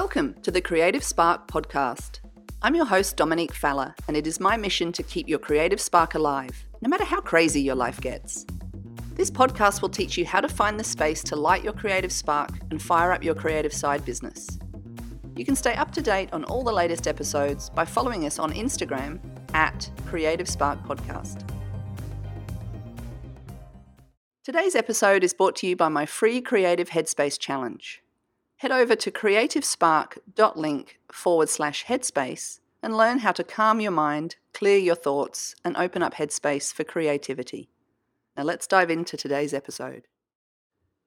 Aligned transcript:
Welcome 0.00 0.34
to 0.42 0.50
the 0.50 0.60
Creative 0.60 1.02
Spark 1.02 1.48
podcast. 1.48 2.20
I'm 2.60 2.74
your 2.74 2.84
host, 2.84 3.16
Dominique 3.16 3.54
Falla, 3.54 3.94
and 4.06 4.14
it 4.14 4.26
is 4.26 4.38
my 4.38 4.54
mission 4.58 4.92
to 4.92 5.02
keep 5.02 5.26
your 5.26 5.38
creative 5.38 5.80
spark 5.80 6.14
alive, 6.14 6.66
no 6.82 6.90
matter 6.90 7.02
how 7.02 7.22
crazy 7.22 7.62
your 7.62 7.76
life 7.76 7.98
gets. 8.02 8.44
This 9.14 9.30
podcast 9.30 9.80
will 9.80 9.88
teach 9.88 10.18
you 10.18 10.26
how 10.26 10.42
to 10.42 10.50
find 10.50 10.78
the 10.78 10.84
space 10.84 11.22
to 11.22 11.34
light 11.34 11.64
your 11.64 11.72
creative 11.72 12.12
spark 12.12 12.50
and 12.70 12.82
fire 12.82 13.10
up 13.10 13.24
your 13.24 13.34
creative 13.34 13.72
side 13.72 14.04
business. 14.04 14.58
You 15.34 15.46
can 15.46 15.56
stay 15.56 15.72
up 15.72 15.92
to 15.92 16.02
date 16.02 16.30
on 16.34 16.44
all 16.44 16.62
the 16.62 16.74
latest 16.74 17.08
episodes 17.08 17.70
by 17.70 17.86
following 17.86 18.26
us 18.26 18.38
on 18.38 18.52
Instagram 18.52 19.18
at 19.54 19.90
Creative 20.04 20.46
Spark 20.46 20.78
Podcast. 20.82 21.48
Today's 24.44 24.74
episode 24.74 25.24
is 25.24 25.32
brought 25.32 25.56
to 25.56 25.66
you 25.66 25.74
by 25.74 25.88
my 25.88 26.04
free 26.04 26.42
Creative 26.42 26.90
Headspace 26.90 27.38
Challenge 27.38 28.02
head 28.56 28.72
over 28.72 28.96
to 28.96 29.10
creativespark.link 29.10 30.98
forward 31.12 31.48
slash 31.48 31.84
headspace 31.84 32.60
and 32.82 32.96
learn 32.96 33.18
how 33.18 33.32
to 33.32 33.44
calm 33.44 33.80
your 33.80 33.90
mind, 33.90 34.36
clear 34.54 34.78
your 34.78 34.94
thoughts, 34.94 35.54
and 35.64 35.76
open 35.76 36.02
up 36.02 36.14
headspace 36.14 36.72
for 36.72 36.84
creativity. 36.84 37.68
Now 38.36 38.44
let's 38.44 38.66
dive 38.66 38.90
into 38.90 39.16
today's 39.16 39.52
episode. 39.52 40.04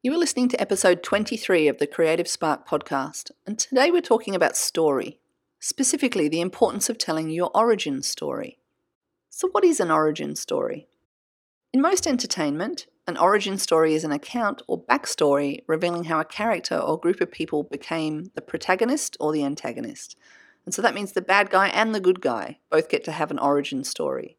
You 0.01 0.13
are 0.13 0.17
listening 0.17 0.49
to 0.49 0.61
episode 0.61 1.03
23 1.03 1.67
of 1.67 1.77
the 1.77 1.87
Creative 1.87 2.27
Spark 2.27 2.67
podcast, 2.67 3.31
and 3.45 3.57
today 3.57 3.91
we're 3.91 4.01
talking 4.01 4.35
about 4.35 4.55
story, 4.55 5.19
specifically 5.59 6.29
the 6.29 6.41
importance 6.41 6.89
of 6.89 6.97
telling 6.97 7.29
your 7.29 7.51
origin 7.53 8.01
story. 8.01 8.59
So, 9.29 9.49
what 9.51 9.63
is 9.65 9.79
an 9.79 9.91
origin 9.91 10.35
story? 10.35 10.87
In 11.73 11.81
most 11.81 12.07
entertainment, 12.07 12.87
an 13.09 13.17
origin 13.17 13.57
story 13.57 13.95
is 13.95 14.03
an 14.03 14.11
account 14.11 14.61
or 14.67 14.81
backstory 14.81 15.63
revealing 15.67 16.05
how 16.05 16.19
a 16.19 16.25
character 16.25 16.77
or 16.77 16.99
group 16.99 17.19
of 17.19 17.31
people 17.31 17.63
became 17.63 18.31
the 18.35 18.41
protagonist 18.41 19.17
or 19.19 19.33
the 19.33 19.43
antagonist. 19.43 20.15
And 20.65 20.73
so 20.73 20.81
that 20.81 20.93
means 20.93 21.11
the 21.11 21.21
bad 21.21 21.49
guy 21.49 21.69
and 21.69 21.93
the 21.93 21.99
good 21.99 22.21
guy 22.21 22.59
both 22.69 22.87
get 22.87 23.03
to 23.05 23.11
have 23.11 23.31
an 23.31 23.39
origin 23.39 23.83
story. 23.83 24.37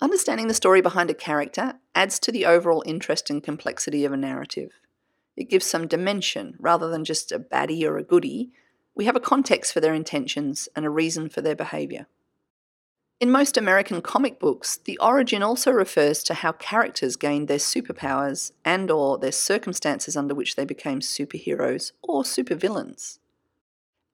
Understanding 0.00 0.48
the 0.48 0.54
story 0.54 0.80
behind 0.80 1.08
a 1.10 1.14
character 1.14 1.74
adds 1.94 2.18
to 2.20 2.32
the 2.32 2.44
overall 2.44 2.82
interest 2.84 3.30
and 3.30 3.42
complexity 3.42 4.04
of 4.04 4.12
a 4.12 4.16
narrative. 4.16 4.72
It 5.36 5.48
gives 5.48 5.64
some 5.64 5.86
dimension 5.86 6.56
rather 6.58 6.88
than 6.88 7.04
just 7.04 7.30
a 7.30 7.38
baddie 7.38 7.84
or 7.84 7.96
a 7.96 8.04
goodie. 8.04 8.50
We 8.94 9.04
have 9.04 9.16
a 9.16 9.20
context 9.20 9.72
for 9.72 9.80
their 9.80 9.94
intentions 9.94 10.68
and 10.74 10.84
a 10.84 10.90
reason 10.90 11.28
for 11.28 11.40
their 11.40 11.56
behaviour. 11.56 12.06
In 13.20 13.32
most 13.32 13.56
American 13.56 14.00
comic 14.00 14.38
books, 14.38 14.76
the 14.76 14.96
origin 14.98 15.42
also 15.42 15.72
refers 15.72 16.22
to 16.22 16.34
how 16.34 16.52
characters 16.52 17.16
gained 17.16 17.48
their 17.48 17.58
superpowers 17.58 18.52
and 18.64 18.92
or 18.92 19.18
their 19.18 19.32
circumstances 19.32 20.16
under 20.16 20.36
which 20.36 20.54
they 20.54 20.64
became 20.64 21.00
superheroes 21.00 21.90
or 22.00 22.22
supervillains. 22.22 23.18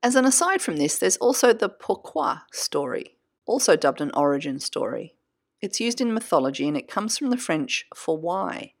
As 0.01 0.15
an 0.15 0.25
aside 0.25 0.59
from 0.59 0.77
this, 0.77 0.97
there's 0.97 1.17
also 1.17 1.53
the 1.53 1.69
pourquoi 1.69 2.37
story, 2.51 3.15
also 3.45 3.75
dubbed 3.75 4.01
an 4.01 4.09
origin 4.15 4.59
story. 4.59 5.13
It's 5.61 5.79
used 5.79 6.01
in 6.01 6.11
mythology 6.11 6.67
and 6.67 6.75
it 6.75 6.87
comes 6.87 7.15
from 7.15 7.29
the 7.29 7.37
French 7.37 7.85
for 7.95 8.17
why. 8.17 8.73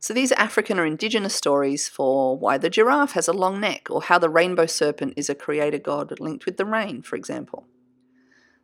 So 0.00 0.14
these 0.14 0.32
African 0.32 0.78
or 0.78 0.86
indigenous 0.86 1.34
stories 1.34 1.90
for 1.90 2.38
why 2.38 2.56
the 2.56 2.70
giraffe 2.70 3.12
has 3.12 3.28
a 3.28 3.34
long 3.34 3.60
neck 3.60 3.88
or 3.90 4.00
how 4.02 4.18
the 4.18 4.30
rainbow 4.30 4.64
serpent 4.64 5.12
is 5.16 5.28
a 5.28 5.34
creator 5.34 5.78
god 5.78 6.18
linked 6.20 6.46
with 6.46 6.56
the 6.56 6.64
rain, 6.64 7.02
for 7.02 7.16
example. 7.16 7.66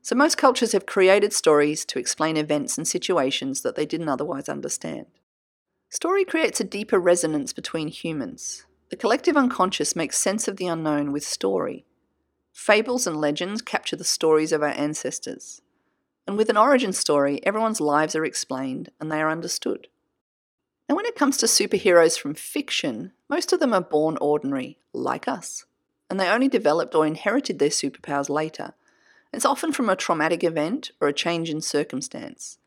So 0.04 0.14
most 0.14 0.36
cultures 0.36 0.72
have 0.72 0.84
created 0.84 1.32
stories 1.32 1.86
to 1.86 1.98
explain 1.98 2.36
events 2.36 2.76
and 2.76 2.86
situations 2.86 3.62
that 3.62 3.74
they 3.74 3.86
didn't 3.86 4.10
otherwise 4.10 4.50
understand. 4.50 5.06
Story 5.88 6.26
creates 6.26 6.60
a 6.60 6.64
deeper 6.64 6.98
resonance 6.98 7.54
between 7.54 7.88
humans. 7.88 8.66
The 8.90 8.96
collective 8.96 9.34
unconscious 9.34 9.96
makes 9.96 10.18
sense 10.18 10.46
of 10.46 10.58
the 10.58 10.66
unknown 10.66 11.10
with 11.10 11.24
story. 11.24 11.86
Fables 12.52 13.06
and 13.06 13.18
legends 13.18 13.62
capture 13.62 13.96
the 13.96 14.04
stories 14.04 14.52
of 14.52 14.62
our 14.62 14.68
ancestors. 14.68 15.62
And 16.26 16.36
with 16.36 16.50
an 16.50 16.58
origin 16.58 16.92
story, 16.92 17.40
everyone's 17.46 17.80
lives 17.80 18.14
are 18.14 18.26
explained 18.26 18.90
and 19.00 19.10
they 19.10 19.22
are 19.22 19.30
understood. 19.30 19.88
Now, 20.86 20.96
when 20.96 21.06
it 21.06 21.16
comes 21.16 21.38
to 21.38 21.46
superheroes 21.46 22.20
from 22.20 22.34
fiction, 22.34 23.12
most 23.30 23.54
of 23.54 23.60
them 23.60 23.72
are 23.72 23.80
born 23.80 24.18
ordinary, 24.20 24.76
like 24.92 25.26
us, 25.26 25.64
and 26.10 26.20
they 26.20 26.28
only 26.28 26.48
developed 26.48 26.94
or 26.94 27.06
inherited 27.06 27.58
their 27.58 27.70
superpowers 27.70 28.28
later 28.28 28.74
it's 29.34 29.44
often 29.44 29.72
from 29.72 29.88
a 29.88 29.96
traumatic 29.96 30.44
event 30.44 30.90
or 31.00 31.08
a 31.08 31.12
change 31.12 31.50
in 31.50 31.60
circumstance. 31.60 32.58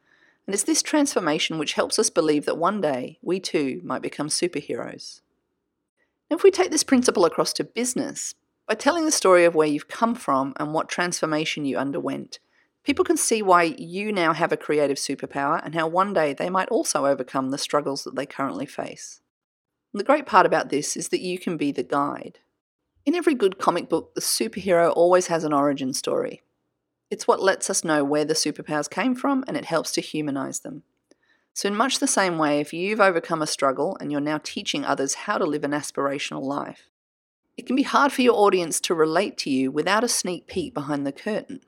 And 0.46 0.54
it's 0.54 0.64
this 0.64 0.82
transformation 0.82 1.58
which 1.58 1.74
helps 1.74 2.00
us 2.00 2.10
believe 2.10 2.46
that 2.46 2.58
one 2.58 2.80
day 2.80 3.20
we 3.22 3.40
too 3.40 3.82
might 3.84 4.02
become 4.02 4.30
superheroes. 4.30 5.22
Now, 6.30 6.38
if 6.38 6.44
we 6.44 6.52
take 6.52 6.72
this 6.72 6.84
principle 6.84 7.26
across 7.26 7.54
to 7.54 7.64
business, 7.64 8.34
by 8.68 8.76
telling 8.76 9.06
the 9.06 9.12
story 9.12 9.46
of 9.46 9.56
where 9.56 9.68
you've 9.68 9.88
come 9.88 10.14
from 10.14 10.54
and 10.58 10.74
what 10.74 10.90
transformation 10.90 11.64
you 11.64 11.78
underwent, 11.78 12.40
people 12.84 13.06
can 13.06 13.18
see 13.18 13.42
why 13.42 13.64
you 13.78 14.12
now 14.12 14.34
have 14.34 14.52
a 14.52 14.58
creative 14.58 14.98
superpower 14.98 15.62
and 15.64 15.74
how 15.74 15.88
one 15.88 16.14
day 16.14 16.34
they 16.34 16.50
might 16.50 16.70
also 16.70 17.06
overcome 17.06 17.50
the 17.50 17.58
struggles 17.58 18.04
that 18.04 18.16
they 18.16 18.26
currently 18.26 18.66
face. 18.66 19.22
And 19.94 20.00
the 20.00 20.06
great 20.06 20.26
part 20.26 20.46
about 20.46 20.70
this 20.70 20.98
is 20.98 21.10
that 21.10 21.22
you 21.22 21.40
can 21.40 21.56
be 21.56 21.72
the 21.72 21.84
guide. 21.84 22.40
In 23.06 23.16
every 23.16 23.34
good 23.34 23.58
comic 23.58 23.88
book, 23.88 24.14
the 24.16 24.22
superhero 24.22 24.92
always 24.94 25.28
has 25.28 25.46
an 25.46 25.54
origin 25.54 25.94
story. 25.94 26.42
It's 27.10 27.28
what 27.28 27.42
lets 27.42 27.70
us 27.70 27.84
know 27.84 28.04
where 28.04 28.26
the 28.26 28.34
superpowers 28.34 28.90
came 28.90 29.16
from 29.16 29.44
and 29.48 29.56
it 29.56 29.66
helps 29.66 29.92
to 29.94 30.02
humanize 30.02 30.60
them. 30.60 30.84
So, 31.54 31.68
in 31.68 31.76
much 31.76 32.00
the 32.00 32.08
same 32.08 32.38
way, 32.38 32.60
if 32.60 32.72
you've 32.72 33.00
overcome 33.00 33.42
a 33.42 33.48
struggle 33.48 33.98
and 34.00 34.12
you're 34.12 34.22
now 34.22 34.40
teaching 34.44 34.86
others 34.86 35.16
how 35.26 35.40
to 35.40 35.46
live 35.46 35.64
an 35.64 35.72
aspirational 35.72 36.44
life, 36.44 36.90
it 37.58 37.66
can 37.66 37.76
be 37.76 37.84
hard 37.84 38.12
for 38.12 38.22
your 38.22 38.36
audience 38.36 38.80
to 38.82 38.94
relate 38.94 39.38
to 39.40 39.50
you 39.50 39.72
without 39.72 40.04
a 40.04 40.08
sneak 40.08 40.46
peek 40.46 40.76
behind 40.76 41.08
the 41.08 41.12
curtain. 41.12 41.62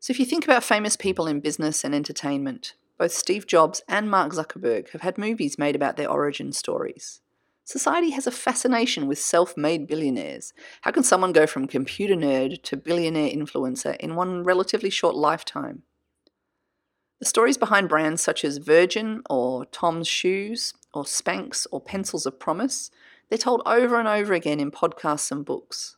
So, 0.00 0.10
if 0.10 0.18
you 0.18 0.26
think 0.26 0.44
about 0.44 0.64
famous 0.64 0.96
people 0.96 1.28
in 1.28 1.38
business 1.38 1.84
and 1.84 1.94
entertainment, 1.94 2.74
both 2.98 3.12
Steve 3.12 3.46
Jobs 3.46 3.82
and 3.88 4.10
Mark 4.10 4.32
Zuckerberg 4.32 4.90
have 4.90 5.02
had 5.02 5.16
movies 5.16 5.58
made 5.58 5.76
about 5.76 5.96
their 5.96 6.10
origin 6.10 6.52
stories. 6.52 7.21
Society 7.64 8.10
has 8.10 8.26
a 8.26 8.32
fascination 8.32 9.06
with 9.06 9.18
self 9.18 9.56
made 9.56 9.86
billionaires. 9.86 10.52
How 10.80 10.90
can 10.90 11.04
someone 11.04 11.32
go 11.32 11.46
from 11.46 11.68
computer 11.68 12.14
nerd 12.14 12.62
to 12.62 12.76
billionaire 12.76 13.30
influencer 13.30 13.96
in 13.96 14.16
one 14.16 14.42
relatively 14.42 14.90
short 14.90 15.14
lifetime? 15.14 15.82
The 17.20 17.26
stories 17.26 17.56
behind 17.56 17.88
brands 17.88 18.20
such 18.20 18.44
as 18.44 18.58
Virgin 18.58 19.22
or 19.30 19.64
Tom's 19.66 20.08
Shoes 20.08 20.74
or 20.92 21.04
Spanx 21.04 21.68
or 21.70 21.80
Pencils 21.80 22.26
of 22.26 22.40
Promise, 22.40 22.90
they're 23.28 23.38
told 23.38 23.62
over 23.64 23.98
and 23.98 24.08
over 24.08 24.34
again 24.34 24.58
in 24.58 24.72
podcasts 24.72 25.30
and 25.30 25.44
books. 25.44 25.96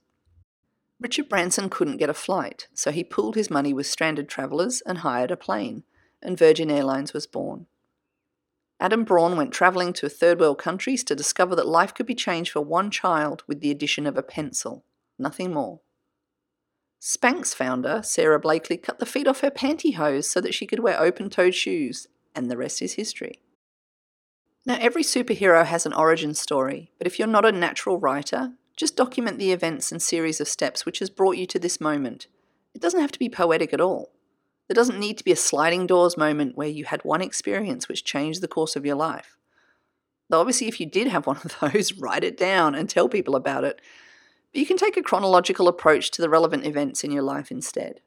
Richard 1.00 1.30
Branson 1.30 1.70
couldn't 1.70 1.97
get 1.97 2.10
a 2.10 2.14
flight, 2.14 2.69
so 2.74 2.91
he 2.91 3.03
pooled 3.03 3.36
his 3.36 3.50
money 3.50 3.72
with 3.72 3.86
stranded 3.86 4.28
travellers 4.28 4.82
and 4.82 4.98
hired 4.98 5.30
a 5.30 5.36
plane, 5.36 5.82
and 6.22 6.38
Virgin 6.38 6.70
Airlines 6.70 7.14
was 7.14 7.26
born. 7.26 7.66
Adam 8.80 9.04
Braun 9.04 9.36
went 9.36 9.52
travelling 9.52 9.92
to 9.94 10.08
third 10.08 10.40
world 10.40 10.58
countries 10.58 11.04
to 11.04 11.14
discover 11.14 11.54
that 11.56 11.66
life 11.66 11.94
could 11.94 12.06
be 12.06 12.14
changed 12.14 12.50
for 12.52 12.60
one 12.60 12.90
child 12.90 13.42
with 13.46 13.60
the 13.60 13.70
addition 13.70 14.06
of 14.06 14.16
a 14.16 14.22
pencil, 14.22 14.84
nothing 15.18 15.52
more. 15.52 15.80
Spanx 17.00 17.54
founder, 17.54 18.02
Sara 18.02 18.40
Blakely, 18.40 18.76
cut 18.76 18.98
the 18.98 19.06
feet 19.06 19.28
off 19.28 19.40
her 19.40 19.50
pantyhose 19.50 20.24
so 20.24 20.40
that 20.40 20.54
she 20.54 20.66
could 20.66 20.80
wear 20.80 20.98
open 20.98 21.28
toed 21.28 21.54
shoes, 21.54 22.06
and 22.34 22.50
the 22.50 22.56
rest 22.56 22.80
is 22.80 22.94
history. 22.94 23.40
Now, 24.66 24.78
every 24.80 25.02
superhero 25.02 25.66
has 25.66 25.84
an 25.84 25.92
origin 25.92 26.34
story, 26.34 26.91
but 26.96 27.06
if 27.06 27.18
you're 27.18 27.28
not 27.28 27.44
a 27.44 27.52
natural 27.52 27.98
writer, 27.98 28.54
just 28.76 28.96
document 28.96 29.38
the 29.38 29.52
events 29.52 29.92
and 29.92 30.00
series 30.00 30.41
of 30.41 30.48
steps 30.48 30.86
which 30.86 31.00
has 31.00 31.10
brought 31.10 31.36
you 31.36 31.46
to 31.46 31.58
this 31.58 31.80
moment. 31.80 32.26
It 32.74 32.80
doesn't 32.80 33.00
have 33.00 33.12
to 33.12 33.18
be 33.18 33.28
poetic 33.28 33.74
at 33.74 33.82
all. 33.82 34.13
There 34.69 34.75
doesn't 34.75 34.98
need 34.98 35.19
to 35.19 35.25
be 35.25 35.32
a 35.32 35.36
sliding 35.36 35.86
doors 35.86 36.16
moment 36.16 36.56
where 36.56 36.69
you 36.69 36.86
had 36.86 37.04
one 37.04 37.20
experience 37.20 37.88
which 37.88 38.04
changed 38.04 38.41
the 38.41 38.48
course 38.48 38.76
of 38.76 38.86
your 38.86 38.97
life. 38.97 39.36
Though 40.30 40.41
obviously, 40.41 40.69
if 40.69 40.80
you 40.80 40.86
did 40.86 41.08
have 41.08 41.26
one 41.26 41.36
of 41.36 41.56
those, 41.72 41.92
write 41.92 42.25
it 42.25 42.36
down 42.36 42.74
and 42.74 42.88
tell 42.88 43.08
people 43.08 43.36
about 43.36 43.64
it. 43.64 43.80
But 44.53 44.60
you 44.60 44.66
can 44.66 44.76
take 44.76 44.97
a 44.97 45.03
chronological 45.03 45.68
approach 45.68 46.10
to 46.12 46.22
the 46.22 46.30
relevant 46.30 46.65
events 46.65 47.04
in 47.04 47.10
your 47.10 47.22
life 47.22 47.50
instead. 47.50 48.00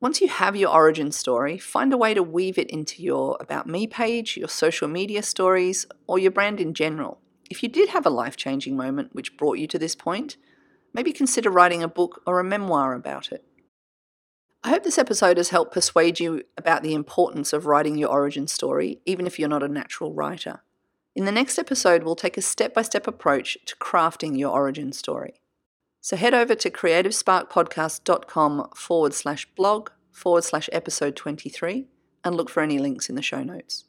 Once 0.00 0.20
you 0.20 0.28
have 0.28 0.56
your 0.56 0.70
origin 0.70 1.12
story, 1.12 1.58
find 1.58 1.92
a 1.92 1.96
way 1.96 2.14
to 2.14 2.22
weave 2.22 2.56
it 2.58 2.70
into 2.70 3.02
your 3.02 3.36
About 3.38 3.66
Me 3.66 3.86
page, 3.86 4.36
your 4.36 4.48
social 4.48 4.88
media 4.88 5.22
stories, 5.22 5.86
or 6.06 6.18
your 6.18 6.30
brand 6.30 6.58
in 6.58 6.72
general. 6.72 7.20
If 7.50 7.62
you 7.62 7.68
did 7.68 7.90
have 7.90 8.06
a 8.06 8.10
life 8.10 8.36
changing 8.36 8.76
moment 8.76 9.14
which 9.14 9.36
brought 9.36 9.58
you 9.58 9.66
to 9.66 9.78
this 9.78 9.94
point, 9.94 10.36
maybe 10.94 11.12
consider 11.12 11.50
writing 11.50 11.82
a 11.82 11.88
book 11.88 12.22
or 12.26 12.40
a 12.40 12.44
memoir 12.44 12.94
about 12.94 13.30
it. 13.30 13.44
I 14.62 14.68
hope 14.68 14.82
this 14.82 14.98
episode 14.98 15.38
has 15.38 15.48
helped 15.48 15.72
persuade 15.72 16.20
you 16.20 16.42
about 16.58 16.82
the 16.82 16.92
importance 16.92 17.54
of 17.54 17.64
writing 17.64 17.96
your 17.96 18.10
origin 18.10 18.46
story, 18.46 19.00
even 19.06 19.26
if 19.26 19.38
you're 19.38 19.48
not 19.48 19.62
a 19.62 19.68
natural 19.68 20.12
writer. 20.12 20.62
In 21.16 21.24
the 21.24 21.32
next 21.32 21.58
episode, 21.58 22.02
we'll 22.02 22.14
take 22.14 22.36
a 22.36 22.42
step 22.42 22.74
by 22.74 22.82
step 22.82 23.06
approach 23.06 23.56
to 23.64 23.76
crafting 23.76 24.38
your 24.38 24.50
origin 24.50 24.92
story. 24.92 25.40
So 26.02 26.16
head 26.16 26.34
over 26.34 26.54
to 26.54 26.70
creativesparkpodcast.com 26.70 28.68
forward 28.74 29.14
slash 29.14 29.46
blog 29.56 29.90
forward 30.12 30.44
slash 30.44 30.68
episode 30.72 31.16
23 31.16 31.86
and 32.22 32.36
look 32.36 32.50
for 32.50 32.62
any 32.62 32.78
links 32.78 33.08
in 33.08 33.14
the 33.14 33.22
show 33.22 33.42
notes. 33.42 33.84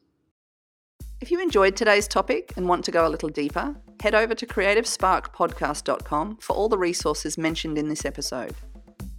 If 1.20 1.32
you 1.32 1.42
enjoyed 1.42 1.76
today's 1.76 2.08
topic 2.08 2.54
and 2.56 2.68
want 2.68 2.86
to 2.86 2.92
go 2.92 3.06
a 3.06 3.10
little 3.10 3.30
deeper, 3.30 3.76
head 4.02 4.16
over 4.16 4.34
to 4.34 4.48
creativesparkpodcast.com 4.48 6.38
for 6.38 6.56
all 6.56 6.70
the 6.70 6.78
resources 6.78 7.38
mentioned 7.38 7.78
in 7.78 7.90
this 7.90 8.06
episode. 8.06 8.56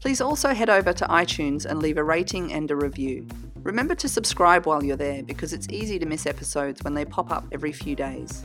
Please 0.03 0.21
also 0.21 0.53
head 0.53 0.69
over 0.69 0.93
to 0.93 1.05
iTunes 1.05 1.65
and 1.65 1.79
leave 1.79 1.97
a 1.97 2.03
rating 2.03 2.53
and 2.53 2.69
a 2.73 2.75
review. 2.75 3.25
Remember 3.63 3.95
to 3.95 4.09
subscribe 4.09 4.67
while 4.67 4.83
you're 4.83 4.97
there 4.97 5.23
because 5.23 5.53
it's 5.53 5.69
easy 5.69 5.97
to 6.01 6.07
miss 6.07 6.27
episodes 6.27 6.83
when 6.83 6.95
they 6.95 7.05
pop 7.05 7.31
up 7.31 7.47
every 7.53 7.71
few 7.71 7.95
days. 7.95 8.45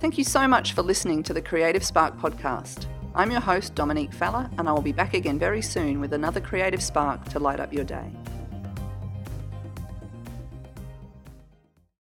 Thank 0.00 0.18
you 0.18 0.24
so 0.24 0.48
much 0.48 0.72
for 0.72 0.82
listening 0.82 1.22
to 1.22 1.32
the 1.32 1.40
Creative 1.40 1.84
Spark 1.84 2.18
podcast. 2.18 2.86
I'm 3.14 3.30
your 3.30 3.40
host, 3.40 3.76
Dominique 3.76 4.12
Falla, 4.12 4.50
and 4.58 4.68
I 4.68 4.72
will 4.72 4.82
be 4.82 4.90
back 4.90 5.14
again 5.14 5.38
very 5.38 5.62
soon 5.62 6.00
with 6.00 6.14
another 6.14 6.40
creative 6.40 6.82
spark 6.82 7.24
to 7.28 7.38
light 7.38 7.60
up 7.60 7.72
your 7.72 7.84
day. 7.84 8.10